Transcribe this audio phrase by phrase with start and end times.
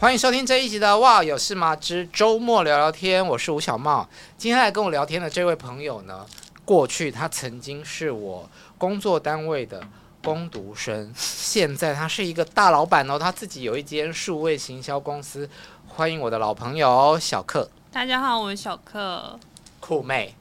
[0.00, 4.08] 欢迎收听这一集的《哇有事吗之周末聊聊天》，我是吴小茂。
[4.36, 6.24] 今天来跟我聊天的这位朋友呢，
[6.64, 9.82] 过去他曾经是我工作单位的
[10.22, 15.50] 工读生，现在他是一个大老板哦，他自己有一间数位行销公司。
[15.88, 17.68] 欢迎我的老朋友小克。
[17.90, 19.36] 大家好，我是小克。
[19.80, 20.32] 酷妹。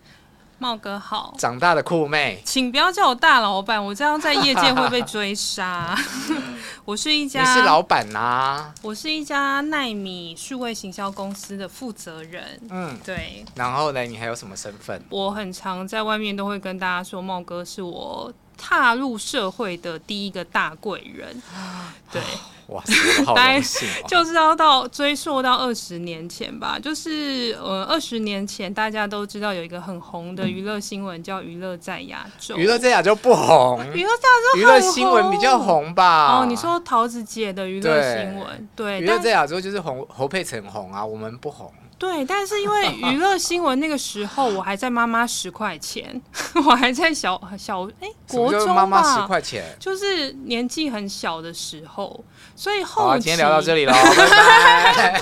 [0.59, 5.95] 帽哥好，长大的酷妹，请不要叫我大老板，我这样在业界会被追杀。
[6.83, 8.73] 我是一家，你是老板呐、啊？
[8.81, 12.59] 我是一家奈米数位行销公司的负责人。
[12.69, 13.45] 嗯，对。
[13.55, 14.99] 然后呢，你还有什么身份？
[15.09, 21.41] 我很常在外面都会跟大家说，茂哥是我踏入社会的第一个大贵人。
[22.11, 22.21] 对。
[22.67, 24.05] 哇塞，好荣幸哦！
[24.07, 36.41] 就是要到追溯到二十年前吧，就是呃二十年前大家都知道有一个很红的娱乐新闻叫《娱乐在亚洲》，娱乐在亚洲不红，娱乐在亚洲娱乐新闻比较红吧？
[36.41, 41.71] 哦，你说桃子姐的娱乐新闻，对，娱乐在亚洲就是红侯佩岑红啊，我们不红。
[41.97, 46.21] 对，但是因为娱乐新闻那个时候，我还在妈妈十块钱，
[46.65, 52.23] 我还在小小哎国中吧，妈妈十块钱，就是年纪很小的时候，
[52.55, 53.07] 所以后期。
[53.09, 55.21] 好，今天聊到这里了， 拜拜。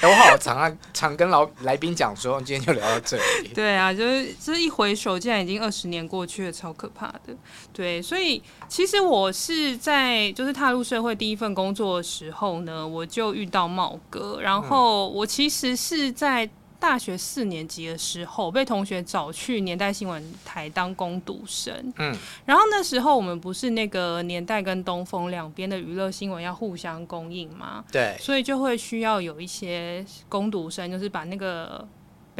[0.00, 3.48] 哎，我好常啊，常跟老来宾讲说，今天就聊到这里。
[3.54, 7.36] 对啊，就是就是一回首，竟然已经二十年过去了，超可怕的。
[7.72, 16.48] 对，所以其实我是在就是踏入社会第一份工作的时候呢，我就遇到茂哥，然后我其实是在。
[16.82, 21.72] 大学四年级的时候，被同学找去年代新闻台当攻读生。
[21.98, 22.12] 嗯，
[22.44, 27.84] 然后那时候我们不是那个年代跟东风两边的娱乐新闻要互相供应吗？
[27.92, 31.86] 对，所以就会需要有一些攻读生，就是把那个。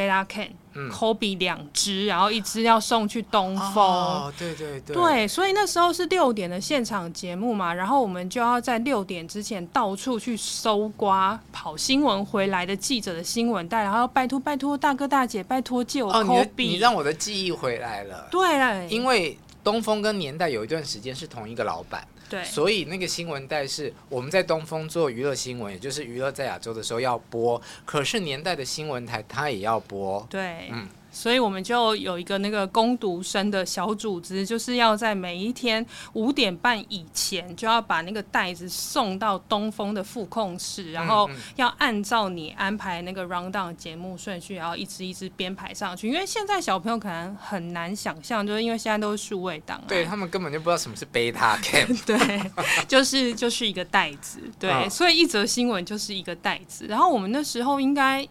[0.08, 3.84] Betacam、嗯、Kobe 两只，然后一只要送去东风。
[3.84, 4.96] 哦，对对对。
[4.96, 16.12] 对，所以那时候是六点的现场节目嘛，然后我们就要在六点之前到处去搜刮跑新闻回来的记者的新闻带，然后拜托拜托大哥大姐，拜托借我。
[16.12, 18.28] 哦，你你让我的记忆回来了。
[18.30, 22.06] 对，因为东风跟年代有一段时间是同一个老板。
[22.32, 30.26] 对，所以那个新闻带是我们在东风做娱乐新闻，也就是娱乐在亚洲的时候要播，可是年代的新闻台它也要播。
[30.30, 30.88] 对，嗯。
[31.12, 35.84] 所以我们就有一个那个攻读生的小组织，就是要在每一天
[36.14, 46.08] 五点半以前就要把那个袋子送到东风的副控室，然后要按照你安排那个 rundown 节目顺序，然后一支一支编排上去。
[46.08, 52.50] 因为现在小朋友可能很难想象，就是因为现在都是数位档，对他们根本就不知道什么是 Betacam， 对，
[52.88, 56.86] 就是就是一个袋子，对， 所以一则新闻就是一个袋子。
[56.88, 58.26] 然后我们那时候应该。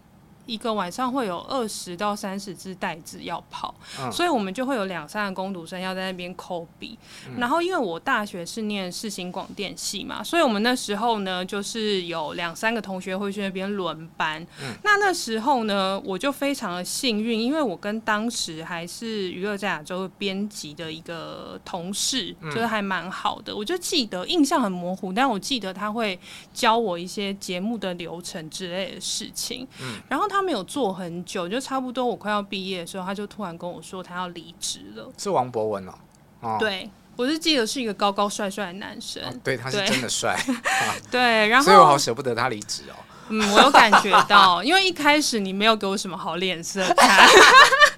[0.46, 6.98] 一个晚上会有二十到三十支袋子要跑，嗯，所以我们就会有两三个工读生要在那边抠笔。
[7.38, 14.42] 然后因为我大学是念世新广电系嘛，所以我们那时候呢，就是有两三个同学会去那边轮班。
[14.60, 23.54] 嗯，那那时候呢，我就非常的幸运，因为我跟当时还是娱乐在亚洲编辑的一个同事，就是还蛮好的。
[23.54, 26.18] 我就记得印象很模糊，但我记得他会
[26.52, 29.64] 教我一些节目的流程之类的事情。
[29.80, 30.31] 嗯，然后。
[30.32, 35.06] 他没有做很久，就差不多我快要毕业的时候，他就突然跟我说他要离职了。
[35.18, 35.92] 是王博文哦，
[36.40, 40.36] 哦对，我是记得是一个高高帅帅的男生，哦、对，他是真的帅，
[41.10, 42.96] 对，然后所以我好舍不得他离职哦。
[43.28, 47.28] 嗯，我有感觉到，因为一开始你没有给我什么好脸色看，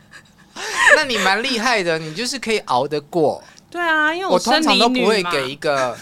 [0.96, 3.42] 那你蛮厉害的，你就是可以熬得过。
[3.70, 5.96] 对啊，因为我，我通常都不会给一个。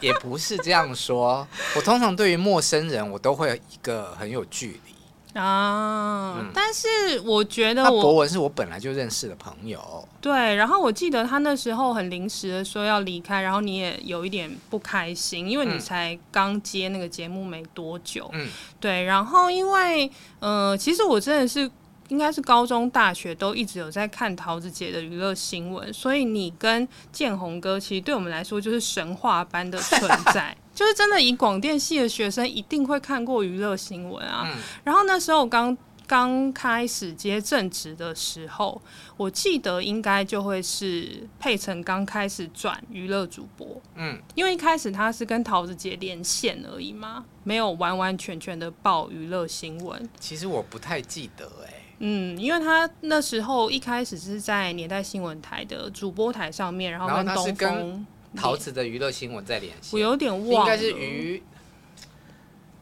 [0.00, 1.46] 也不是这样说，
[1.76, 4.95] 我通常对于陌生人，我都会有一个很有距离。
[5.36, 6.36] 啊。
[6.38, 6.86] 嗯、但是
[7.24, 10.06] 我觉得我博文是我本来就认识的朋友。
[10.20, 18.28] 对，然后我记得他那时候很临时的说要离开，然后你也有一点不开心，因为你才刚接那个节目没多久。
[18.32, 18.48] 嗯，
[18.80, 20.10] 对，然后因为
[20.40, 21.70] 呃，其实我真的是。
[22.08, 34.44] 应该是高中、大学都一直有在看桃子姐的娱乐新闻，所以你跟建宏哥其实对我们来说就是神话般的存在， 就是真的以广电系的学生一定会看过娱乐新闻啊。
[34.46, 35.76] 嗯、然后那时候刚
[36.06, 38.80] 刚开始接正职的时候，
[39.16, 50.08] 我记得应该就会是佩岑刚开始转娱乐主播，嗯，因为一开始他是跟桃子姐连线而已嘛，没有完完全全的报娱乐新闻。
[50.20, 51.82] 其实我不太记得哎、欸。
[51.98, 58.06] 嗯，因为他那时候一开始是在年代新闻台的主播台上面，然后跟东风
[58.36, 61.42] 陶瓷的娱乐新闻在联系，我有点忘了，应该是于。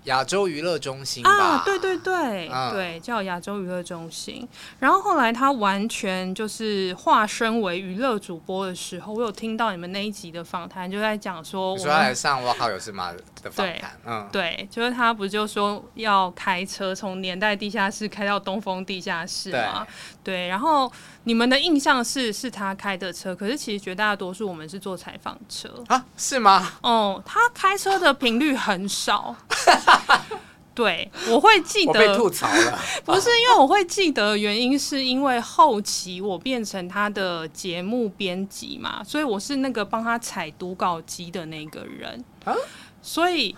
[0.04, 4.46] 亚洲娱乐中心，啊，对对对，嗯、对，叫亚洲娱乐中心。
[4.78, 13.10] 然后后来他完全就是化身为娱乐主播的时候，我有听到你们那一集的访谈，就在讲说，我说他来上《我好有事吗》
[13.42, 19.86] 的访谈，对嗯，对，就是他不就说要开车从年代地下室开到东风地下室吗？
[20.22, 20.90] 对，对，然后。
[21.26, 26.04] 你们的印象是是他开的车，可是其实绝大多数我们是坐采访车啊？
[26.18, 26.72] 是吗？
[26.82, 29.34] 哦、嗯，他开车的频率很少。
[30.74, 31.92] 对，我会记得。
[31.92, 32.78] 被吐槽了。
[33.06, 42.24] 不是因为我会记得，原因是因为后期我变成他的节目编辑嘛，所以我是那个帮他采读稿机的那个人。
[42.44, 42.52] 啊？
[43.00, 43.54] 所以，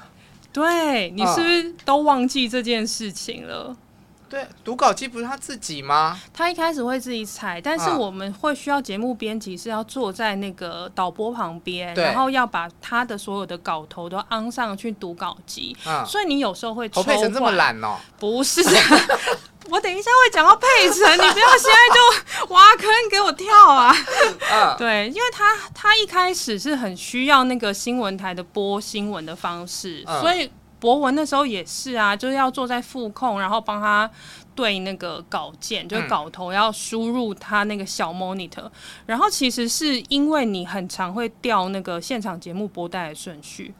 [0.52, 3.74] 对，你是不是都忘记这件事情了？
[4.28, 6.20] 对，读稿机不是他自己吗？
[6.34, 15.76] 他一开始会自己踩，但是我们会需要节目编辑是要坐在那个导播旁边，对然后要把他的所有的稿头都安上去读稿机。
[15.86, 17.02] 嗯、所以你有时候会抽。
[17.04, 17.96] 佩成这么懒哦？
[18.18, 18.60] 不是，
[19.70, 23.94] 我等一下会讲到佩岑，你不要现在就挖坑给我跳啊！
[24.50, 30.50] 嗯、对，因为他他一开始是很需要那个新闻台的播新闻的方式，嗯、所以。
[30.78, 34.10] 博文那时候也是啊，就是要坐在副控，然后帮他
[34.54, 38.62] 对那个稿件，就是稿头要输入他那个小 monitor。
[38.62, 38.70] 嗯、
[39.06, 43.74] 然后其实是因为你很常会调那个现场节目播带的顺序，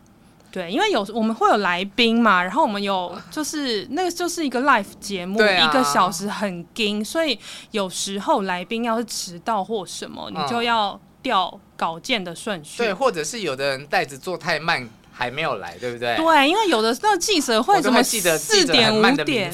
[0.51, 7.39] 对，因为有我们会有来宾嘛，然后我们有就是那个就是一个 live 节目，啊、一个小时很紧，所以
[7.73, 14.89] 有时候来宾要是迟到或什么，你就要调稿件的顺序，对，或者是有的人袋子做太慢。
[15.19, 16.15] 还没有来，对不对？
[16.17, 19.51] 对，因为有的那个记者会怎么四点五点？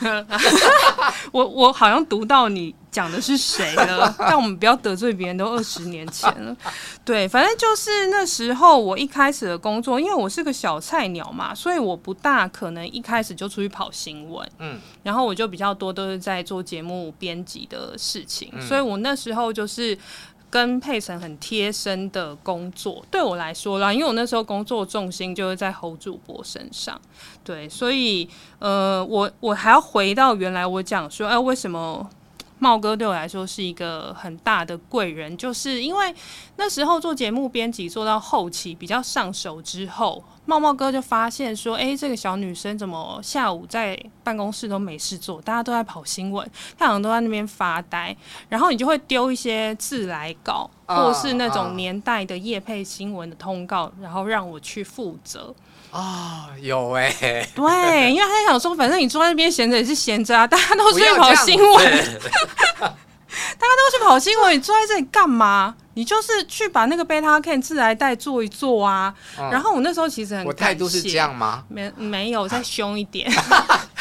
[1.32, 6.54] 我我好像读到你讲的是谁了， 但我们不要得罪别人，都二十年前了。
[7.02, 14.46] 对，反正就是那时候我一开始的工作，因为我是个小菜鸟嘛，所以我不大可能一开始就出去跑新闻。
[14.58, 19.96] 嗯，然后我就比较多都是在做节目编辑的事情，嗯、所以我那时候就是。
[20.56, 26.98] 跟佩岑很贴身的工作，对我来说啦，因为我那时候工作重心就是在侯主播身上，
[27.44, 28.26] 对，所以
[28.58, 32.08] 呃，我我还要回到原来我讲说，哎、为什么
[32.58, 36.14] 茂哥对我来说是一个很大的贵人，就是因为
[36.56, 40.24] 那时候做节目编辑做到后期比较上手之后。
[40.48, 45.42] 茂茂哥就发现说：“哎、欸，这个小女生怎么下午在办公室都没事做？
[45.42, 46.48] 大家都在跑新闻，
[46.78, 48.16] 她好像都在那边发呆。
[48.48, 55.52] 然后你就会丢一些自来稿，或是那种年代的业配新闻的通告，然后让我去负责。
[55.90, 62.20] 啊、哦，有哎、欸，对，因为他想说，反正你坐在那边闲着也是闲着啊， 大家都去跑新闻。”
[63.58, 65.74] 大家都去跑新闻，你坐在这里干嘛？
[65.94, 69.12] 你就是去把那个贝塔 can 自来带做一做啊。
[69.38, 71.64] 嗯、然后我那时候其实很，我态度是这样吗？
[71.68, 73.30] 没没有，再凶一点。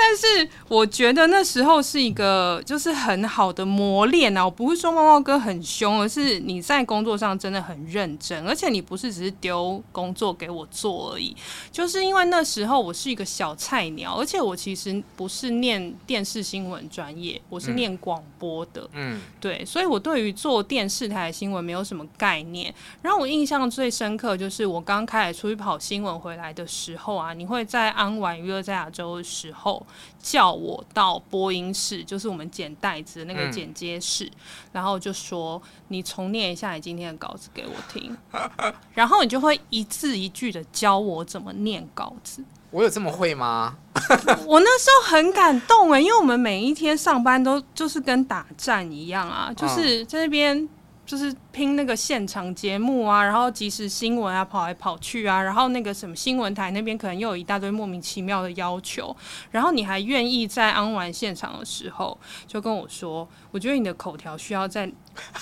[0.00, 4.44] 但是我觉得那时候是一个就是很好的磨练啊！
[4.44, 11.36] 我不是说猫猫哥很凶，而是你在工作上真的很认真，而且你不是只是丢工作给我做而已。
[11.72, 18.88] 就是因为那时候我是一个小菜鸟，而且我其实不是念电视新闻专业，我是念广播的。
[18.92, 22.72] 嗯，对，所以我对于做电视台的新闻没有什么概念。
[23.02, 29.84] 然后我印象最深刻就是我刚开始出去跑新闻回来的时候啊，你会在安玩娱乐在亚洲的时候。
[30.20, 34.32] 叫我到播音室，就是我们剪袋子的那个剪接室，嗯、
[34.72, 38.16] 然后就说你重念一下你今天的稿子给我听，
[38.94, 42.42] 然后你就会一字一句的教我怎么念稿子。
[42.70, 43.78] 我有这么会吗？
[44.46, 50.68] 我那时候很感动哎，因为我们每一天上班都就是跟打仗一样啊，就是在那边
[51.08, 59.16] 就是拼那个现场节目啊，然后即时新闻啊，跑来跑去啊，然后那个什么新闻台那边可能又有一大堆莫名其妙的要求，
[59.50, 64.84] 然后你还愿意在安完现场的时候就跟我说，我觉得你的口条需要再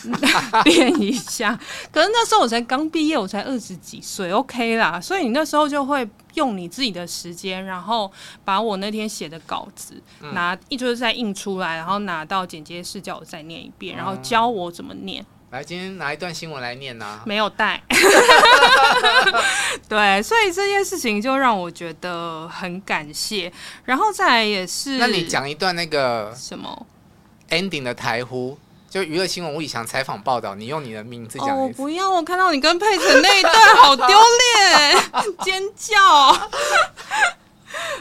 [0.65, 1.59] 练一下。
[1.91, 8.09] 可是那时候我才刚毕业，我才二十几岁，OK 啦，所以你那时候就会用你自己的时间，然后
[8.45, 10.01] 把我那天写的稿子
[10.33, 15.27] 拿一就是再印出来，然后拿到剪接室叫我再念一遍，然后教我怎么念。
[15.51, 17.23] 来，今天拿一段新闻来念呐、啊。
[17.25, 17.81] 没有带。
[19.89, 23.51] 对，所以这件事情就让我觉得很感谢。
[23.85, 26.87] 然后再来也是，那你讲一段那个什么
[27.51, 28.59] ending 的台呼，
[28.91, 31.49] 就娱乐新闻吴以翔采访报道，你用你的名字讲。
[31.49, 32.11] 哦，不要！
[32.11, 35.97] 我看到你跟佩岑那一段，好丢脸，尖叫。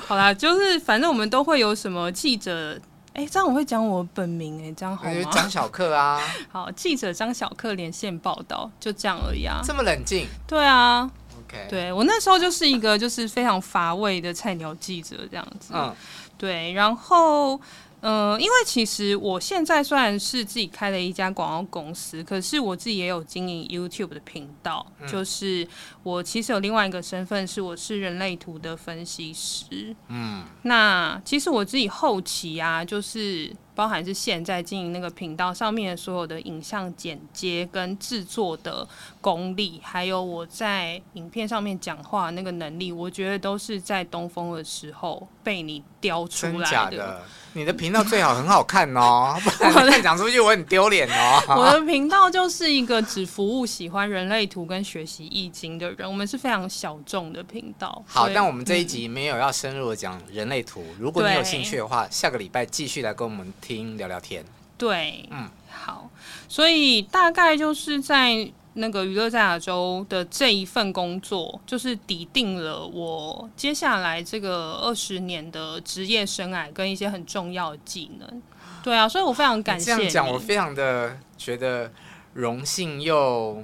[0.08, 2.80] 好啦，就是反正我们都会有什么记者。
[3.16, 5.30] 哎、欸，这样我会讲我本名哎、欸，这样好吗？
[5.32, 9.62] 张小克啊， 好，记者张小克连线报道，就这样而已啊。
[9.64, 10.28] 这么冷静？
[10.46, 11.10] 对啊。
[11.48, 15.74] OK，对我那时候就是一个就是非常乏味的菜鸟记者这样子。
[15.74, 15.96] 嗯，
[16.38, 17.60] 对，然后。
[18.06, 25.68] 呃，因为其实我现在虽然是自己开了一家广告公司，可是我自己也有经营 YouTube 的频道，嗯、就是
[26.04, 29.96] 我其实有另外一个身份，是我是人类图的分析师。
[30.10, 38.88] 嗯，那其实我自己后期啊，就是包含是现在经营那个频道上面所有的影像剪接跟制作的
[39.22, 47.22] 功力，还有我在影片上面讲话那个能力，我觉得都是在东风的时候被你雕出来的。
[47.54, 51.42] 你的频道最好很好看哦， 不然讲出去我很丢脸哦。
[51.48, 58.04] 我的频道就是一个只服务喜欢人类图跟学习易经的人，我们是非常小众的频道。
[58.06, 64.46] 好，但我们这一集没有要深入的讲人类图，如果你有兴趣的话，下个礼拜继续来跟我们听聊聊天。
[64.78, 66.10] 对，嗯，好，
[66.48, 68.52] 所以大概就是在。
[68.78, 78.42] 那个娱乐在亚洲的这一份工作，就是底定了我接下来这个二十年的职业生涯跟一些很重要的技能。
[78.84, 79.96] 对啊，所以我非常感谢。
[79.96, 81.90] 这样讲，我非常的觉得
[82.34, 83.64] 荣幸又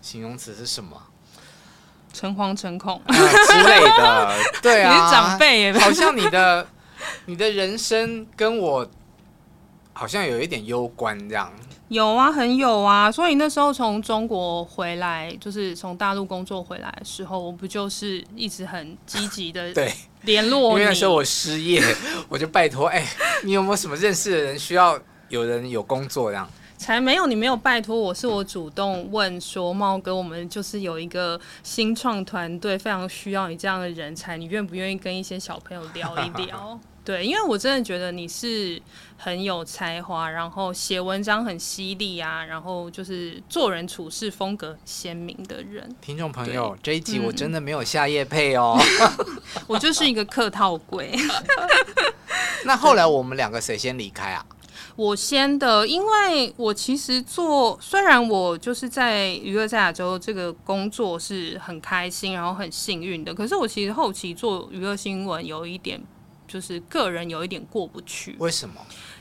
[0.00, 1.02] 形容词是什么？
[2.12, 4.36] 诚惶诚恐、呃、之类的。
[4.62, 6.64] 对啊，你是长辈耶，好像你的
[7.26, 8.88] 你的人生跟我
[10.02, 11.48] 好像有一点攸关这样。
[11.86, 19.92] 有啊，很有啊，所以那时候从中国回来，就是从大陆工作回来的时候，我不就是一直很积极的 对
[20.22, 20.80] 联络你。
[20.80, 21.80] 因为那时候我失业，
[22.28, 23.06] 我就拜托，哎、欸，
[23.44, 26.50] 你有没有什么认识的人需要有人有工作这样？
[26.78, 36.80] 才没有，你没有拜托我，是我主动问说，茂哥，我们就是有一个新创团队，非常需要你这样的人才，你愿不愿意跟一些小朋友聊一聊？
[37.04, 38.80] 对，因为我真的觉得你是
[39.16, 45.92] 很有才华，然后写文章很犀利啊，然后就是做人处事风格鲜明的人。
[46.00, 48.78] 听众朋友，这一集我真的没有下夜配哦
[49.66, 51.12] 我就是一个客套鬼。
[52.64, 54.46] 那后来我们两个谁先离开啊？
[54.94, 66.00] 我先的，因为我其实做，虽然我就是在娱乐在亚洲这个工作是很开心，然后很幸运的，可是我其实后期做娱乐新闻有一点。
[66.52, 68.74] 就是个人有一点过不去，为什么？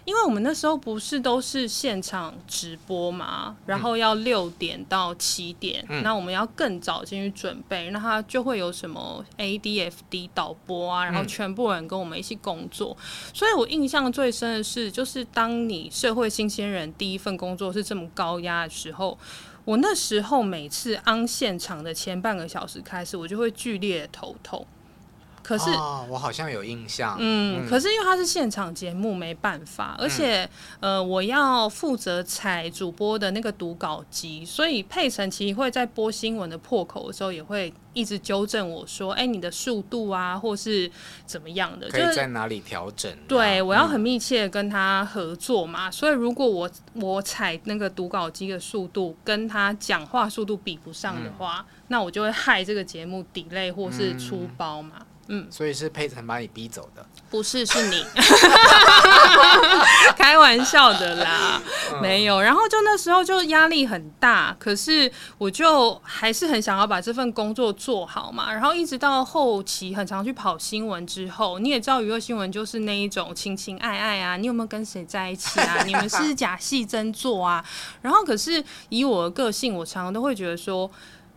[0.04, 12.98] 因为我们那时候不是都是现场直播嘛，然后要六点到七点，嗯，那我们要更早进去准备，那他就会有什么 ADFD 导播啊，然后全部人跟我们一起工作。
[13.00, 19.18] 嗯，所以我印象最深的是，就是当你社会新鲜人第一份工作是这么高压的时候，
[19.64, 24.66] 我那时候每次安现场的前半个小时开始，我就会剧烈的头痛。
[25.44, 30.44] 可是、哦、我好像有印象，嗯，嗯，可是因为它是现场节目，没办法，而且、
[30.80, 40.90] 嗯、呃，我要负责采主播的那个读稿机，所以佩晨其实会在播新闻的破口的时候，也会一直纠正我说，哎、欸，你的速度啊，或是
[41.26, 43.18] 怎么样的，可以在哪里调整、啊？
[43.28, 55.06] 对，我要很密切的跟他合作嘛，嗯、所以如果我我采那个读稿机的速度跟他讲话速度比不上的话，嗯、那我就会害这个节目 delay 或是出包嘛。
[55.32, 57.06] 嗯嗯，所以是佩岑把你逼走的？
[57.30, 58.06] 不是，是你，
[60.18, 61.62] 开玩笑的啦，
[61.94, 62.42] 嗯，没有。
[62.42, 68.52] 然后就那时候就压力很大，可是我就还是很想要把这份工作做好嘛。
[68.52, 75.82] 然后一直到后期很常去跑新闻之后，你也知道娱乐新闻就是那一种情情爱爱啊，你有没有跟谁在一起啊？
[75.88, 77.64] 你们是假戏真做啊？
[78.02, 80.92] 然后可是以我的个性，我常常都会觉得说。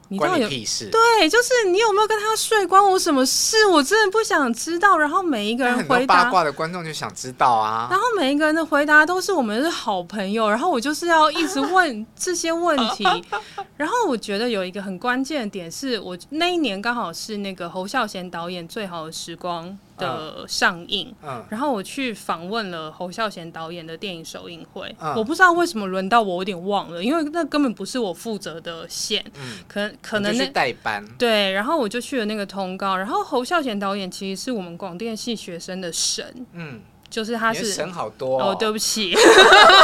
[0.09, 0.91] 你到底有屁事？
[0.91, 3.67] 对，就是你有没有跟他睡，关我什么事？
[3.67, 4.99] 我真的不想知道。
[4.99, 7.89] 然后每一个人回答，八卦的观众就想知道啊。
[7.91, 13.05] 然后每一个人的回答都是我们是好朋友，然后我就是要一直问这些问题。
[13.77, 21.31] 然后我觉得有一个很关键的点是，我那一年刚好是那个侯孝贤导演《最好的时光》的上映，嗯。
[21.31, 24.95] 嗯、然后我去访问了侯孝贤导演的电影首映会。
[25.01, 31.05] 嗯、我不知道为什么轮到我，我有点忘了，因为那根本不是我负责的线，嗯、可能可能那代班。
[31.19, 36.81] 对，然后我就去了那个通告，然后侯孝贤导演其实是我们广电系学生的神，嗯。
[37.15, 39.15] 就是他是神好多哦，对不起，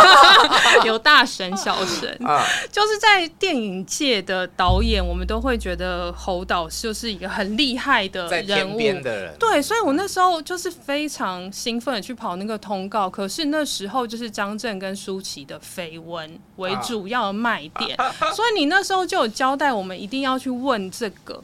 [0.84, 2.08] 有大神小神。
[2.26, 8.76] 啊，就是在电影界的导演，我们都会觉得侯导就是一个很厉害的人物。
[9.00, 17.96] 的人，对，所以我那时候就是非常兴奋的去跑那个通告，可是那时候就是张震跟舒淇的绯闻为主要的卖点，
[18.34, 21.40] 所以你那时候就有交代我们一定要去问这个，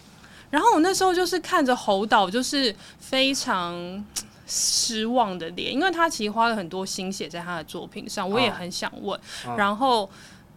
[0.50, 4.04] 然后我那时候就是看着侯导就是非常。
[4.46, 9.20] 失望的脸，因为他其实花了很多心血在他的作品上，我也很想问。
[9.46, 9.58] Oh.
[9.58, 10.08] 然后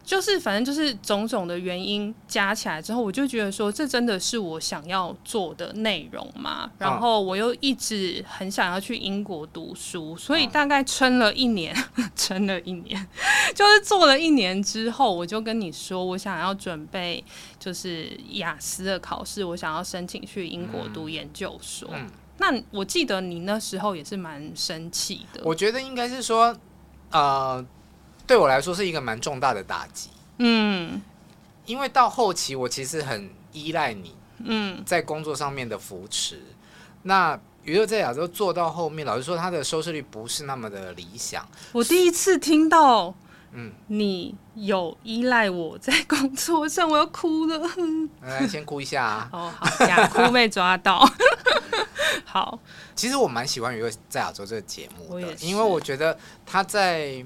[0.03, 6.69] 就是反正就是种种的原因加起来之后，我就觉得说，这真的是我想要做的内容嘛。
[6.79, 11.75] 然后我又一直很想要去英国读书，所以大概撑了一年，
[12.15, 13.07] 撑了一年，
[13.53, 17.23] 就是做了一年之后，我就跟你说，我想要准备
[17.59, 21.89] 就是雅思的考试，我想要申请去英国读研究所。
[21.93, 25.41] 嗯嗯那我记得你那时候也是蛮生气的。
[25.43, 26.55] 我觉得应该是说，
[27.11, 27.63] 呃，
[28.25, 30.09] 对我来说是一个蛮重大的打击。
[30.37, 31.01] 嗯，
[31.65, 36.37] 因为到后期我其实很依赖你，嗯，在工作上面的扶持。
[36.37, 36.55] 嗯、
[37.03, 41.45] 那娱乐在亚洲做到后面，老实说，它的收视率不是那么的理想。
[41.73, 43.13] 我第一次听到，
[43.51, 47.59] 嗯，你有依赖我在工作上，我要哭了。
[48.21, 49.29] 来， 先哭一下啊！
[49.33, 51.07] 哦，好，假哭被抓到。
[52.25, 52.59] 好，
[52.95, 57.25] 其实我蛮喜欢《娱乐在亚洲》这个节目的，因为我觉得他在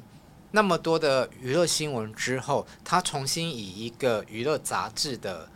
[0.51, 5.49] 那么多的娱乐新闻之后，他重新以一个娱乐杂志的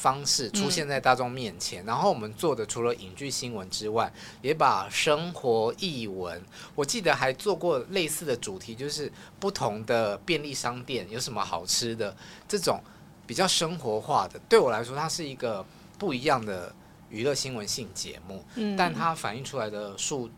[0.00, 1.84] 方式出现在大众面前。
[1.84, 6.42] 嗯、然后我们做的除了影剧新闻之外，也把生活译文，
[6.74, 12.16] 我记得还做过类似的主题，就是不同的便利商店有什么好吃的
[12.48, 12.80] 这种
[13.26, 14.40] 比较生活化的。
[14.48, 15.64] 对我来说，它是一个
[15.98, 16.74] 不一样的。
[17.12, 20.30] 娱乐新闻性节目，嗯、但它反映出来的数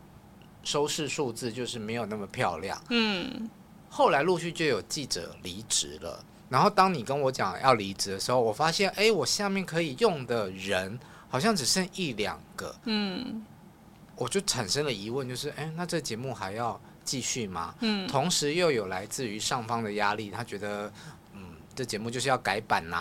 [0.63, 2.83] 收视数字就是没有那么漂亮。
[2.89, 3.47] 嗯，
[3.91, 12.75] 后来陆续就有记者离职了，然后当你跟我讲要离职的时候，我发现，哎，我下面可以用的人好像只剩一两个。
[12.85, 13.43] 嗯，
[14.15, 17.73] 我就产生了疑问，就是，哎，那这节目还要继续吗？
[17.79, 20.91] 嗯，同时又有来自于上方的压力，他觉得，
[21.33, 22.95] 嗯，这节目就是要改版呐，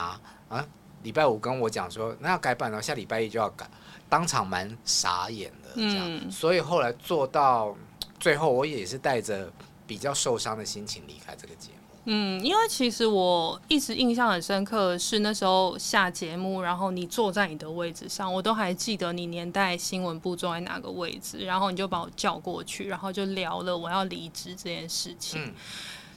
[0.48, 0.58] 啊。
[0.58, 0.66] 啊
[1.02, 3.68] 礼拜五跟我讲说，那要改版了，下礼拜一就要改，
[4.08, 7.76] 当场蛮傻眼的这样，嗯、所以后来做到
[8.20, 9.52] 最后，我也是带着
[9.84, 11.81] 比较受伤的心情离开这个节目。
[12.04, 25.44] 嗯，因为其实我一直印象很深刻的是那时候下节目，然后你坐在你的位置上，我都还记得你年代新闻部坐在哪个位置，然后你就把我叫过去，然后就聊了我要离职这件事情。
[25.44, 25.54] 嗯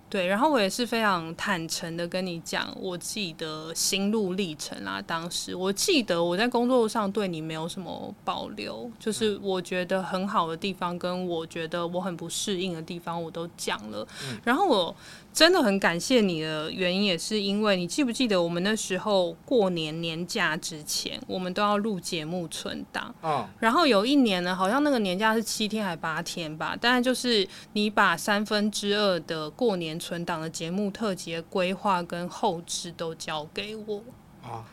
[0.07, 5.01] 对，然后我也是非常坦诚的跟你讲我自己的心路历程啦。
[5.01, 14.07] 当时我记得我在工作上对你没有什么保留，就是我觉得很好的地方跟我觉得我很不适应的地方我都讲了。
[14.23, 14.95] 嗯，然后我。
[15.35, 23.13] 真的很感谢你的原因，也是因为你记不记得我们那时候过年年假之前，我们都要录节目存档。
[23.19, 23.45] 哦。
[23.59, 34.01] 然后有一年呢，好像那个年假是七天还八天吧，但是就是你把三分之二的过年存档的节目特辑规划跟后置都交给我。
[34.41, 34.63] 哦。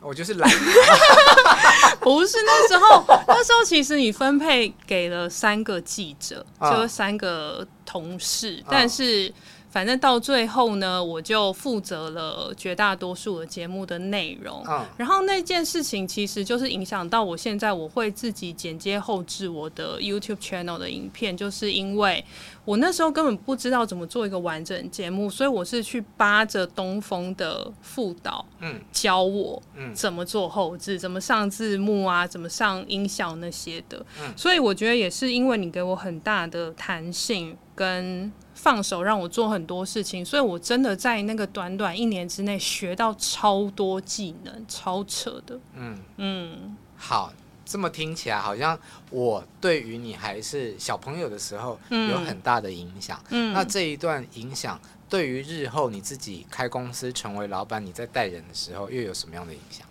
[0.00, 0.48] 我就是懒。
[2.00, 9.34] 不是那时候，那时候其实你分配给了三个记者，哦、就是三个同事，哦、但是。
[9.78, 14.60] 反正到最后呢，我就负责了绝大多数的节目的内容。
[14.68, 22.24] 嗯，然后那件事情其实就是影响到我现在，我会自己剪接后置我的 YouTube channel 的影片，就是因为
[22.64, 29.62] 我那时候根本不知道怎么做一个完整节目，所以我是去扒着东风的副导，嗯，教我
[29.94, 34.04] 怎么做后置，怎么上字幕啊，怎么上音效那些的。
[34.20, 38.32] 嗯，所以我觉得也是因为你给我很大的弹性跟。
[38.60, 45.56] 放手让我做很多事情，所以我真的在那个短短一年之内学到超多技能，超扯的。
[45.74, 47.32] 嗯嗯，好，
[47.64, 48.76] 这么听起来好像
[49.10, 53.22] 我对于你还是小朋友的时候有很大的影响。
[53.28, 54.76] 嗯，那这一段影响
[55.08, 59.86] 对于日后你自己开公司成为老板，你在带人的时候又有什么样的影响？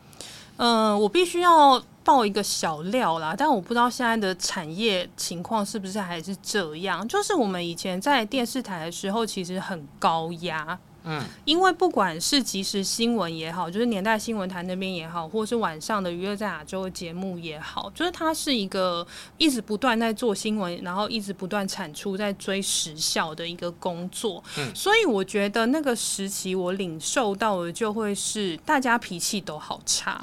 [0.57, 7.05] 嗯、呃，我必须要爆一个小料啦，但我不知道现在的产业情况是不是还是这样。
[7.05, 10.79] 就是我们以前在电视台的时候，其实很高压。
[11.07, 24.43] 嗯，因为不管是即时新闻也好，就是年代新闻台那边也好，或是晚上的娱乐在亚洲的节目也好，就是它是一个一直不断在做新闻，然后一直不断产出，在追时效的一个工作。
[24.57, 30.21] 嗯，所以我觉得那个时期我领受到的就会是大家脾气都好差，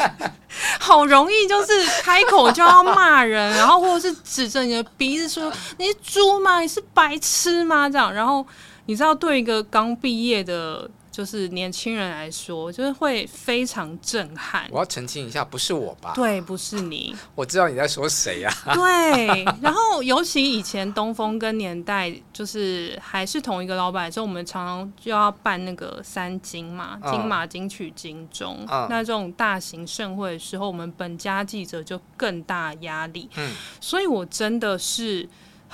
[0.80, 6.60] 好容易就是开口就要骂人，然后或者是指着你的鼻子说你是猪吗？
[6.60, 7.90] 你是白痴吗？
[7.90, 8.46] 这样，然后。
[8.86, 14.66] 你知道，对一个刚毕业的，就是年轻人来说，就是会非常震撼。
[14.70, 16.12] 我要澄清一下，不是我吧？
[16.14, 17.14] 对，不是你。
[17.34, 18.52] 我知道你在说谁呀？
[18.74, 19.44] 对。
[19.60, 28.64] 然后，尤其以前东风跟年代，就是还是同一个老板的时候，我们常常就要办那个三金嘛，金马、金曲、金钟。
[28.68, 28.86] 嗯。
[28.88, 33.28] 那这种大型盛会的时候，我们本家记者就更大压力。
[33.36, 33.52] 嗯。
[33.80, 35.28] 所以我真的是。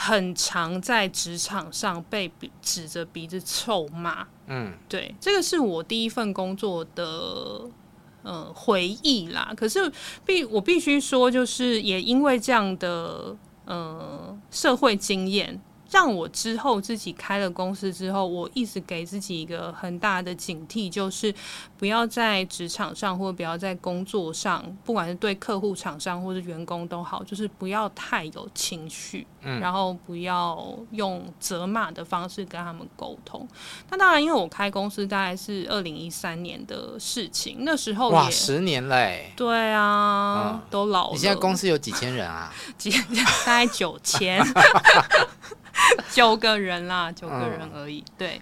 [0.04, 2.28] 很常在职场上被
[2.60, 7.60] 指着鼻子臭骂，嗯，对，这个是我第一份工作的
[8.24, 9.52] 呃回忆啦。
[9.56, 9.92] 可是
[10.26, 15.60] 必我必须说，就是也因为这样的呃社会经验。
[15.92, 21.32] 让我之后自己开了公司之后，我一直给自己一个很大的警惕，就是
[21.76, 33.46] 不要在职场上或者不要在工作上，不管是对客户、厂商或者员工都好，就是不要太有情绪，嗯，然后不要用责骂的方式跟他们沟通。
[33.90, 41.12] 那当然，因为我开公司大概是二零一三年的事情，那时候哇，十年嘞，对啊，嗯，都老了。
[41.12, 42.50] 你现在公司有几千人啊？
[42.78, 42.90] 几
[43.44, 44.42] 大概九千。
[46.12, 48.04] 九个人啦，九个人而已。
[48.16, 48.40] 对，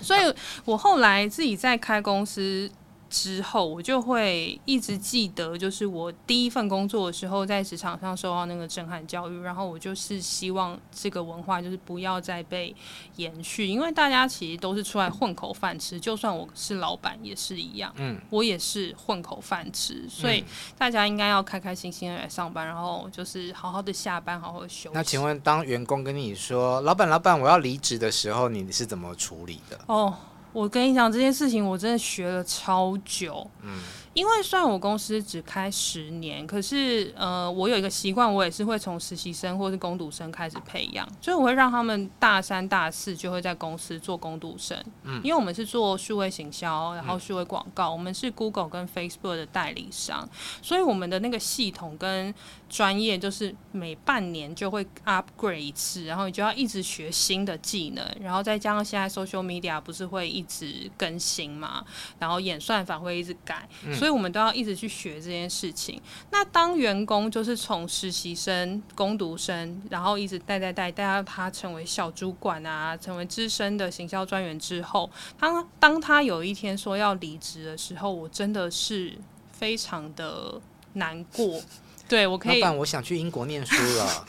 [0.00, 0.34] 所以
[0.64, 2.70] 我后来自己在开公司。
[3.10, 12.74] 之后我就会一直记得，就是我第一份工作的时候，在职场上受到那个震撼教育，然后我就是希望这个文化就是不要再被
[13.16, 20.44] 延续，因为大家其实都是出来混口饭吃，就算我是老板也是一样，嗯，我也是混口饭吃，所以
[20.78, 24.94] 大家应该要开开心心的来上班，然后就是好好的下班，好好的休息。
[24.94, 29.80] 那请问，当员工跟你说“老板，老板，我要离职”的时候，你是怎么处理的？
[29.86, 30.14] 哦。
[30.52, 33.48] 我跟你讲这件事情，我真的学了超久。
[33.62, 33.78] 嗯。
[34.12, 44.76] 因为虽然我公司只开十年，可是呃，我有一个习惯，我也是会从实习生或是工读生开始培养，所以我会让他们大三、大四就会在公司做工读生。
[45.04, 50.28] 嗯，因为我们是做数位行销，然后数位广告，嗯，我们是 Google 跟 Facebook 的代理商，
[50.60, 52.34] 所以我们的那个系统跟
[52.70, 61.84] 专业就是每半年就会 upgrade 一次，然后你就要一直学新的技能，然后再加上现在 social media 不是会一直更新嘛，
[62.20, 63.68] 然后演算法会一直改。
[63.84, 66.00] 嗯所以我们都要一直去学这件事情。
[66.30, 79.18] 那当员工就是从实习生、工读生，然后一直带带带带到他成为小主管啊，成为资深的行销专员之后，当当他有一天说要离职的时候，我真的是
[79.52, 80.60] 非常的
[80.92, 81.60] 难过。
[82.10, 84.24] 对，我可以，老板，我想去英国念书了。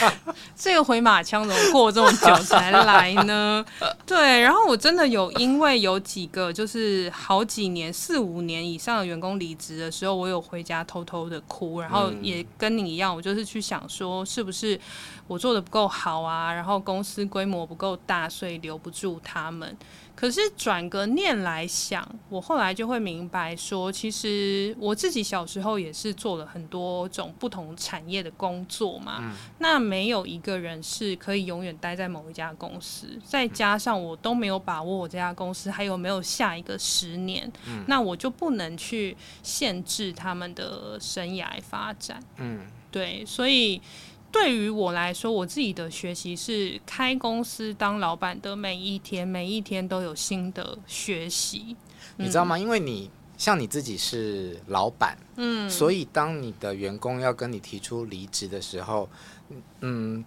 [0.56, 3.64] 这个回马枪怎么过这么久才来呢？
[4.06, 14.78] 对，然后我真的有，因为有几个就是好几年、四五年以上的员工离职的时候，我有回家偷偷的哭，然后也跟你一样，我就是去想说，是不是
[15.26, 16.52] 我做的不够好啊？
[16.52, 19.76] 然后公司规模不够大，所以留不住他们。
[20.20, 29.20] 可是转个念来想，我后来就会明白说，其实我自己小时候也是做了很多种不同产业的工作嘛。
[29.22, 29.32] 嗯。
[29.60, 37.82] 那没有一个人是可以永远待在某一家公司，再加上我都没有把握我这家公司还有没有下一个十年，嗯。
[37.88, 42.22] 那我就不能去限制他们的生涯发展。
[42.36, 43.80] 嗯，对，所以。
[44.32, 51.76] 对于我来说，我自己的学习是开公司当老板的每一天，每一天都有新的学习。
[52.16, 52.56] 你知道吗？
[52.56, 59.08] 因为你像你自己是老板，嗯，所以当你的员工要跟你提出离职的时候，
[59.80, 60.24] 嗯，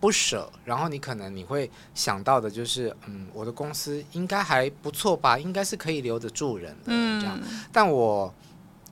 [0.00, 7.40] 不舍，然后你可能你会想到的就是，嗯，我的公司应该还不错吧，应该是可以留得住人的，嗯，这样。
[7.72, 8.32] 但我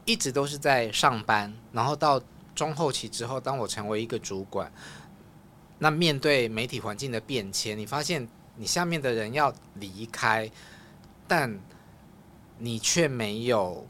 [0.07, 2.19] 一直都是在上班，然后到。
[2.55, 4.71] 中后期之后，当我成为一个主管，
[5.79, 10.51] 那面对媒体环境的变迁，你发现你下面的人要离开，
[11.27, 11.59] 但
[12.59, 13.87] 你却没有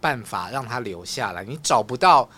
[0.00, 2.28] 办法让他留下来，你找不到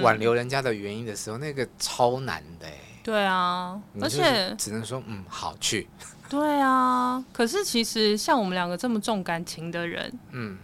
[0.00, 2.66] 挽留人家的原因的时候，嗯、那个超难的。
[3.02, 5.88] 对啊，而且只能说嗯好去。
[6.30, 10.56] 对啊，可是其实像我们两个这么重感情的人，嗯，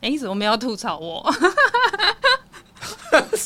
[0.00, 1.22] 哎，怎么没有吐槽我？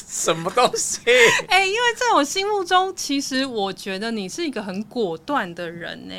[0.08, 1.00] 什么东西？
[1.48, 6.14] 哎，因为在我心目中，其实我觉得你是一个很果断的人呢。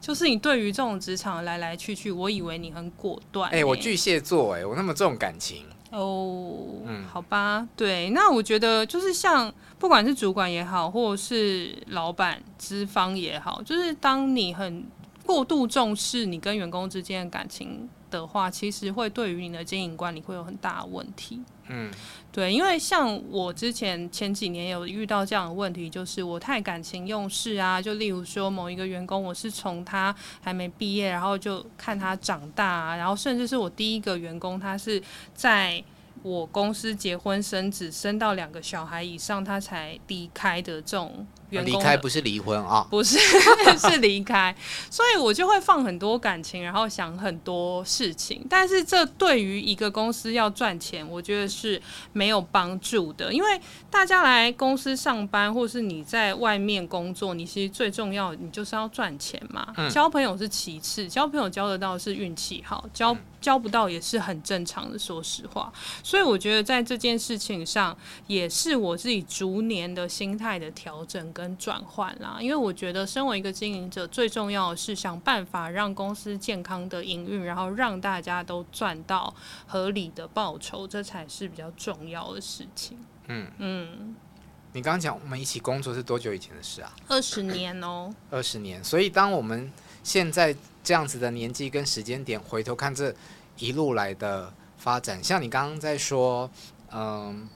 [0.00, 3.50] 就是你对于这种职场来来去去，我以为你很果断。
[3.50, 5.64] 哎，我巨蟹座，哎，我那么重感情。
[5.90, 14.86] 哦，嗯，好吧，对，那我觉得就是像不管是主管也好，或者是老板、资方也好，就是当你很
[15.24, 21.40] 过度重视你跟员工之间的感情的话，其实会对于你的经营管理会有很大的问题。
[21.68, 21.90] 嗯，
[22.30, 27.82] 对，因为像我之前前几年有遇到这样的问题，就是我太感情用事啊。
[27.82, 35.02] 就例如说某一个员工，我是从他还没毕业，然后就看他长大啊，然后甚至是我第一个员工，他是
[35.34, 35.82] 在
[36.22, 41.26] 我公司结婚生子，生到两个小孩以上，他才离开的这种。
[41.64, 43.18] 离开不是离婚啊，不是
[43.78, 44.54] 是离开，
[44.90, 48.44] 所以我就会放很多感情，然后想很多事情。
[48.48, 51.80] 但是这对于一个公司要赚钱，我觉得是
[52.12, 53.32] 没有帮助的。
[53.32, 59.72] 因为大家来公司上班，或是你在外面工作，你其实最重要，你就是要赚钱嘛。
[59.76, 59.90] 嗯。
[59.90, 64.98] 交朋友是其次，交朋友交得到是运气好，交交不到也是很正常的。
[64.98, 71.26] 说实话，所以我觉得在这件事情上，也是我自己逐年的心态的调整。
[71.32, 79.34] 跟转换啦，因为我觉得身为一个经营者，最重要的是想办法让公司健康的营运，然后让大家都赚到
[79.66, 82.98] 合理的报酬，这才是比较重要的事情。
[83.26, 84.16] 嗯嗯，
[84.72, 86.90] 你刚刚讲我们一起工作是多久以前的事啊？
[87.08, 88.82] 二十年哦，二十年。
[88.82, 89.70] 所以当我们
[90.02, 93.14] 现在这样子的年纪跟时间点，回头看这
[93.58, 96.50] 一路来的发展，像你刚刚在说，
[96.92, 97.48] 嗯。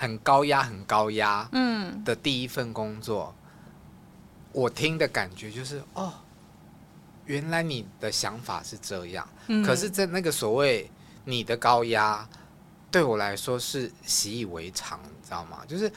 [0.00, 3.70] 很高压，很高压，嗯，的第一份工作，嗯，
[4.52, 6.10] 我听的感觉就是，哦，
[7.26, 10.90] 原来你的想法是这样，嗯，可是，在那个所谓
[11.26, 12.26] 你的高压，
[12.90, 15.58] 对我来说是习以为常，你知道吗？
[15.68, 15.92] 就是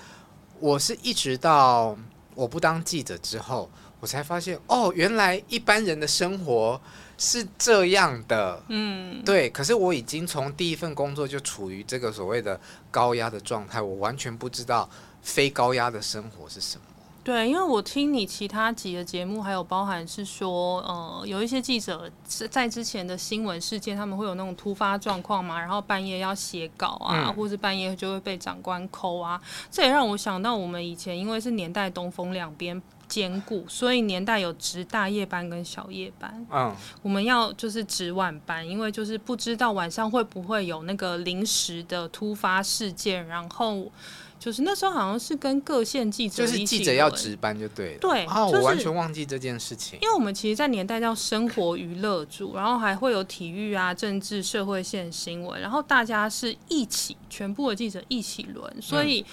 [0.59, 1.97] 我是一直到
[2.35, 3.71] 我不当记者之后，
[4.03, 6.81] 我才发现，哦，原来一般人的生活。
[7.15, 9.47] 是这样的，嗯，对。
[9.51, 12.59] 可是我已经从第一份工作就处于这个所谓的
[12.91, 14.89] 高压的状态，我完全不知道
[15.21, 16.83] 非高压的生活是什么。
[17.23, 29.39] 对，因为我听你其他几个节目，还有包含是说，呃，有一些记者是在之前的新闻事件，他们会有那种突发状况嘛，然后半夜要写稿啊，嗯、或是半夜就会被长官扣啊。
[29.71, 32.81] 这也让我想到我们以前因为是年代东风两边。
[33.13, 36.43] 兼顾，所以年代有值大夜班跟小夜班。
[36.49, 43.91] 嗯，我们要就是值晚班，因为就是不知道晚上会不会有那个临时的突发事件，然后
[44.39, 47.99] 就是那时候好像是跟各县记者一起，就是记者要值班就对了。
[47.99, 49.99] 对，啊，我完全忘记这件事情。
[50.01, 59.21] 因为我们其实，在年代叫生活娱乐组，然后还会有体育啊、政治、社会线新闻，然后大家是一起，全部的记者一起轮，所以。
[59.21, 59.25] 嗯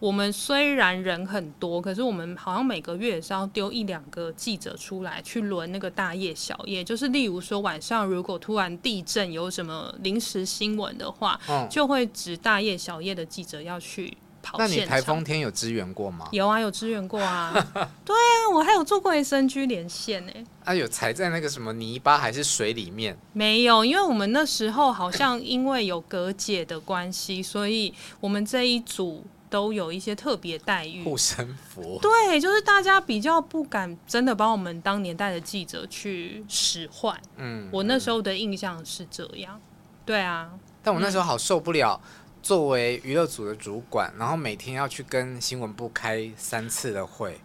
[0.00, 6.84] 我们虽然人很多，可是我们好像每个月也是要丢一两个记者出来去轮那个大夜小夜。
[6.84, 14.56] 就是例如说晚上如果突然地震有什么临时新闻的话，嗯，就会指大夜小夜的记者要去跑。
[14.58, 16.28] 那你台风天有支援过吗？
[16.30, 17.52] 有啊，有支援过啊。
[18.04, 20.32] 对啊，我还有做过 SNG 连线呢。
[20.64, 23.18] 啊，有踩在那个什么泥巴还是水里面？
[23.32, 29.24] 没有，因为我们那时候好像因为有隔解的关系，所以我们这一组。
[29.50, 31.98] 都有一些特别待遇，护身符。
[32.00, 37.18] 对，就是大家比较不敢真的把我们当年代的记者去使唤。
[37.36, 39.60] 嗯，我那时候的印象是这样。
[40.04, 40.50] 对啊，
[40.82, 42.00] 但我那时候好受不了，
[42.42, 47.40] 作为娱乐组的主管，然后每天要去跟新闻部开三次的会。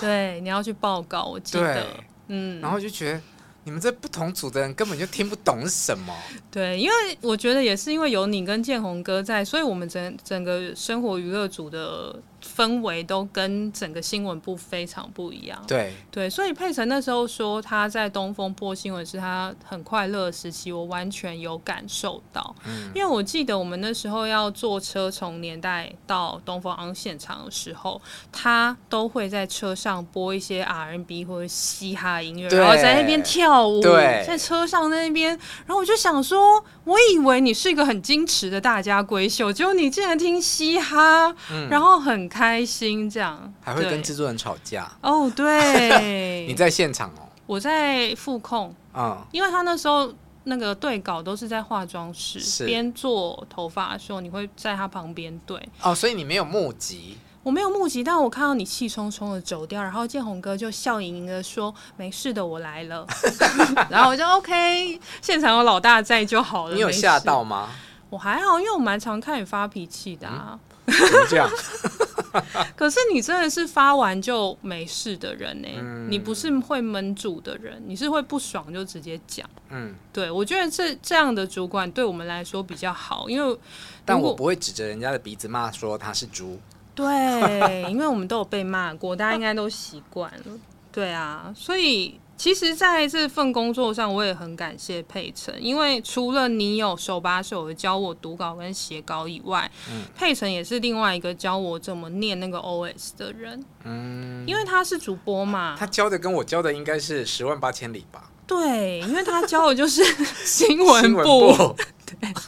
[0.00, 1.86] 对，你要去报告，我记得。
[2.28, 3.20] 嗯，然后就觉得。
[3.64, 6.14] 你们这不同组的人根本就听不懂什么。
[6.50, 12.14] 对，因为我觉得也是因为有你跟建宏哥在，所以我们整整个生活娱乐组的。
[12.44, 15.62] 氛围都跟整个新闻部非常不一样。
[15.66, 22.54] 对对，所以佩岑那时候说他在东风播新闻是他很快乐的时期，我完全有感受到。
[22.66, 35.30] 嗯，因为我记得我们那时候要坐车从年代到东风昂现场的时候，他都会在车上播一些 R&B 或者嘻哈音乐，然后在那边跳舞，在车上在那边。
[35.66, 42.28] 然后我就想说，我以为你是一个很矜持的大家闺秀，结果你竟然听嘻哈，嗯、然后很。
[42.34, 45.30] 开心这样，还会跟制作人吵架哦。
[45.36, 47.30] 对， 你在现场哦？
[47.46, 55.56] 我在副控，嗯，因为他那时候那个对稿都是在化妆室边做头发的时候，你会在他旁边对。
[55.80, 57.16] 哦，所以你没有目击？
[57.44, 63.06] 我没有目击，但我看到你气冲冲的走掉，然后建宏哥就笑盈盈的说：“没事的，我来了。
[63.88, 66.74] ”然后我就 OK，现场有老大在就好了。
[66.74, 67.68] 你有吓到吗？
[68.10, 70.58] 我还好，因为我蛮常看你发脾气的啊。
[70.86, 71.48] 嗯、怎么这样？
[72.76, 75.76] 可是你真的是发完就没事的人呢、欸？
[75.78, 79.48] 嗯、你不是会闷住的人，你是会不爽就直接讲。
[79.70, 83.58] 嗯，对，我觉得这这样的主管对我们来说比较好，因为
[84.04, 86.58] 但我不会指着人家的鼻子骂说他是猪。
[86.94, 90.44] 对，因为我们都有被骂过，大家应该都习惯了。
[90.92, 103.64] 对啊，所以其实在这份工作上，我也很感谢佩晨，因为除了你有手把手的教我读稿跟写稿以外，嗯，佩晨也是另外一个教我怎么念那个 OS 的人。
[103.84, 108.30] 嗯，因为他是主播嘛，他教的跟我教的应该是十万八千里吧？
[108.46, 110.04] 对，因为他教的就是
[110.44, 111.74] 新闻部。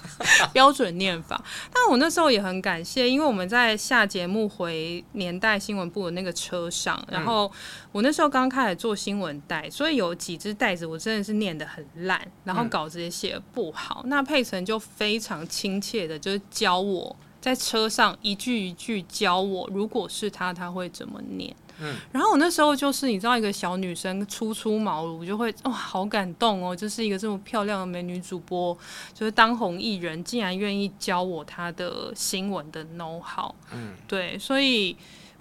[0.52, 1.42] 标准念法，
[1.72, 7.50] 但我那时候也很感谢，因为我们在下节目回年代新闻部的那个车上，然后
[7.92, 14.02] 我那时候刚开始做新闻带，所以有几只袋子我真的是念得很烂，然后稿子也写得不好。
[14.06, 21.54] 那佩岑就非常亲切的，就是教我在车上一句一句教我，如果是他，他会怎么念。
[21.80, 28.76] 嗯，然后我那时候就是你知道，一个小女生初出茅庐，就会哇，好感动哦，就是一个这么漂亮的美女主播，
[29.14, 33.54] 就是当红艺人，竟然愿意教我她的新闻的 know how。
[33.72, 34.96] 嗯，对，所以。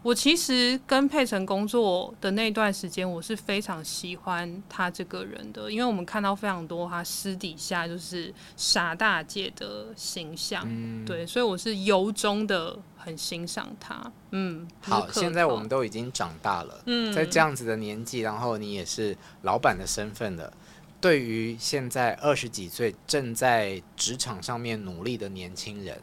[0.06, 14.00] 我其实跟佩晨工作的那段时间，我是非常喜欢他这个人的，因为我们看到非常多他私底下就是傻大姐的形象，嗯、对，所以我是由衷的很欣赏他。
[14.30, 20.54] 嗯，好，现在我们都已经长大了，嗯，在这样子的年纪，然后你也是老板的身份了，
[21.02, 26.00] 对于现在二十几岁正在职场上面努力的年轻人，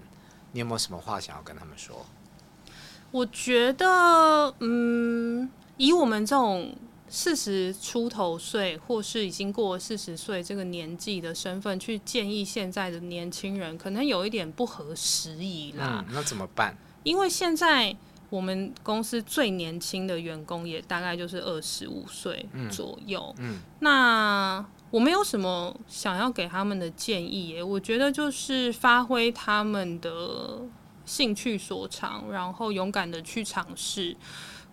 [0.51, 2.05] 你有没有什么话想要跟他们说？
[3.13, 6.75] 我觉得，嗯，以我们这种
[7.09, 16.03] 四十出头岁，或是已经过了四十岁这个年纪的身份，去建议现在的年轻人，可能有一点不合时宜啦。
[16.09, 16.75] 嗯，那怎么办？
[17.03, 17.95] 因为现在
[18.31, 23.35] 我们公司最年轻的员工也大概就是二十五岁左右。
[23.37, 30.63] 嗯，嗯，那我没有什么想要给他们的建议耶，我觉得就是发挥他们的。
[31.13, 34.17] 兴趣所长，然后勇敢的去尝试。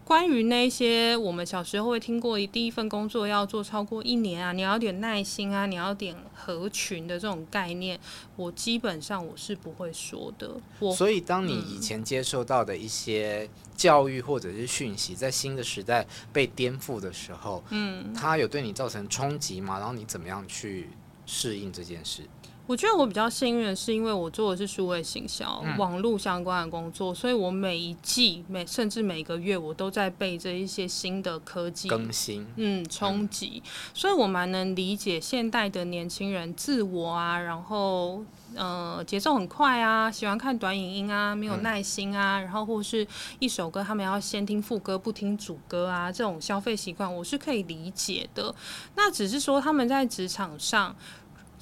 [0.05, 7.99] 关于那些我们小时候会听过，第一份工作要做超过一年啊，你要点耐心啊，你要点合群的这种概念，
[8.37, 10.49] 我基本上我是不会说的。
[10.79, 19.77] 我所以，当你以前接受到的一些教育或者是讯息，在新的时代被颠覆的时候，嗯，它有对你造成冲击吗？
[19.77, 20.89] 然后你怎么样去
[21.25, 22.23] 适应这件事？
[22.69, 33.63] 我觉得我比较幸运的是，因为我做的是数位行销、嗯、网络相关的工作，所以我每一季、每甚至每个月，我都在被这一些新的科技更新，嗯，冲击。
[33.65, 43.07] 嗯、所以我蛮能理解现代的年轻人自我啊，然后呃节奏很快啊，喜欢看短影音啊，没有耐心啊，嗯、然后或是
[43.39, 48.53] 一首歌他们要先听副歌不听主歌啊，这种消费习惯我是可以理解的。
[48.95, 50.95] 那只是说他们在职场上。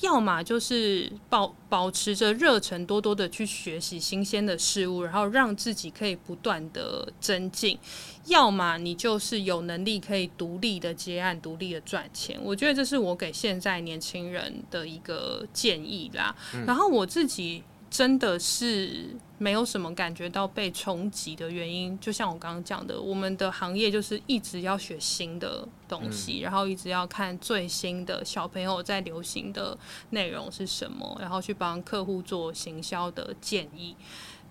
[0.02, 7.78] 要么就是保保持着热忱，多多的去学习新鲜的事物，然后让自己可以不断的增进；
[8.26, 12.40] 要么你就是有能力可以独立的接案、独立的赚钱。
[12.44, 16.36] 我觉得这是我给现在年轻人的一个建议啦。
[16.54, 17.64] 嗯、然后我自己。
[17.90, 29.78] 真的是没有什么感觉到被冲击的原因，就像我刚刚讲的，我们的行业就是一直要学新的东西，嗯、然后一直要看最新的小朋友在流行的
[30.10, 33.96] 内容是什么，然后去帮客户做行销的建议。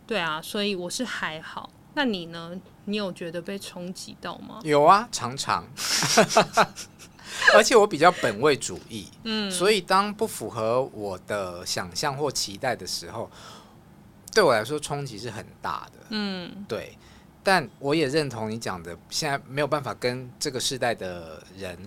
[0.06, 1.68] 对啊，所以我是还好。
[1.94, 2.52] 那你呢？
[2.84, 4.60] 你有觉得被冲击到吗？
[4.62, 5.66] 有啊，常常。
[7.54, 13.30] 而且我比较本位主义，嗯，所以当不符合我的想象或期待的时候，
[14.32, 16.96] 对我来说冲击是很大的，嗯，对。
[17.42, 21.78] 但我也认同你讲的，现在没有办法跟这个世代的人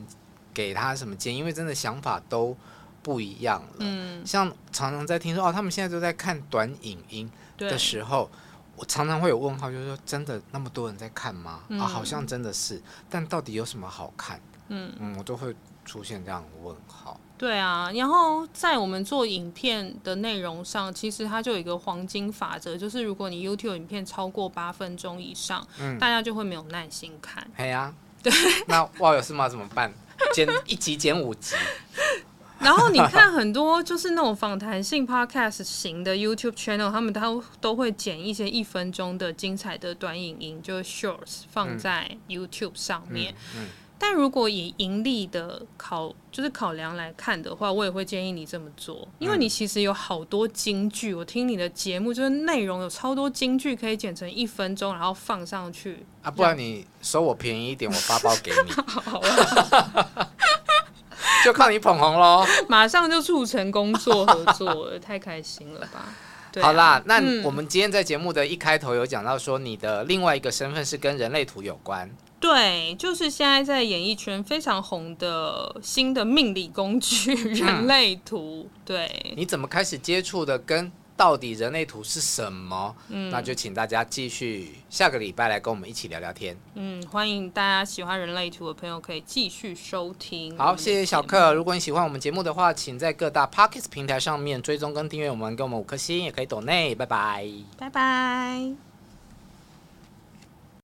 [0.54, 2.56] 给他什么建议，因为真的想法都
[3.04, 3.76] 不一样了。
[3.80, 8.32] 嗯，像常常在听说哦，他们现在都在看短影音的时候，
[8.78, 11.60] 我常常会有问号，就是说真的那么多人在看吗？
[11.68, 14.40] 嗯、啊，好像真的是，但到底有什么好看？
[14.70, 15.56] 嗯嗯，我都会
[15.86, 17.20] 出现这样的问号。
[17.38, 27.46] 对啊，然后在我们做影片的内容上，其实它就有一个黄金法则，就是如果你 YouTube 影片超过八分钟以上，嗯，大家就会没有耐心看。
[27.56, 28.32] 哎呀，对，
[28.68, 29.48] 那哇有事吗？
[29.48, 29.94] 怎么办？
[30.34, 31.56] 减一集减五集？
[32.60, 43.34] 然后你看很多就是那种访谈性 podcast 型的 YouTube channel，他们都都会剪一些一分钟的精彩的短影音，就是 shorts 放在 YouTube 上面。
[43.56, 43.70] 嗯嗯嗯
[44.02, 51.14] 但如果以盈利的考就是考量来看的话，我也会建议你这么做，因为你其实有好多金句。
[51.14, 56.32] 我听你的节目，就是内容有超多金句可以剪成一分钟，然后放上去啊。
[56.32, 58.72] 不然你收我便宜一点，我发包给你。
[58.88, 60.30] 好啊，
[61.44, 62.46] 就靠你捧红喽！
[62.70, 66.00] 马上就促成工作合作了，太开心了吧？
[66.00, 72.10] 啊，好啦，那我们今天在节目的一开头有讲到说，你的另外一个身份是跟人类图有关。
[72.40, 78.68] 对，就是现在在演艺圈非常红的新的命理工具—— 人类图。
[78.74, 80.58] 嗯、对，你怎么开始接触的？
[80.60, 82.96] 跟到底人类图是什么？
[83.10, 86.58] 嗯，那就请大家继续下个礼拜来跟我们一起聊聊天。
[86.76, 90.58] 嗯，欢迎大家喜欢人类图的朋友可以继续收听。
[90.58, 91.54] 好，谢谢小克。
[91.54, 96.96] 如果你喜欢我们节目的话，请在各大 Podcast 平台上面追踪跟订阅我们，给我们五颗星，也可以抖内。
[96.96, 97.46] 拜拜，
[97.78, 98.89] 拜拜。